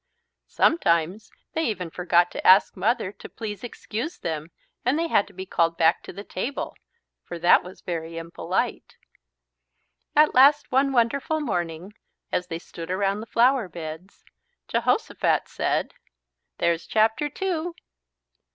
Sometimes 0.47 1.29
they 1.53 1.63
even 1.65 1.91
forgot 1.91 2.31
to 2.31 2.47
ask 2.47 2.75
Mother 2.75 3.11
to 3.11 3.29
"please 3.29 3.63
excuse" 3.63 4.17
them 4.17 4.49
and 4.83 4.97
they 4.97 5.07
had 5.09 5.27
to 5.27 5.31
be 5.33 5.45
called 5.45 5.77
back 5.77 6.01
to 6.01 6.11
the 6.11 6.23
table, 6.23 6.75
for 7.23 7.37
that 7.37 7.61
was 7.63 7.81
very 7.81 8.17
impolite. 8.17 8.95
At 10.15 10.33
last 10.33 10.71
one 10.71 10.91
wonderful 10.91 11.39
morning, 11.39 11.93
as 12.31 12.47
they 12.47 12.57
stood 12.57 12.89
around 12.89 13.19
the 13.19 13.27
flower 13.27 13.69
beds, 13.69 14.23
Jehosophat 14.67 15.47
said: 15.47 15.93
"There's 16.57 16.87
Chapter 16.87 17.29
Two!" 17.29 17.75